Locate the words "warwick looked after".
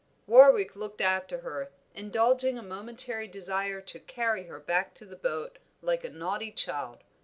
0.25-1.41